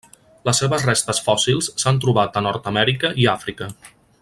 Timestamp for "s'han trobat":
1.83-2.41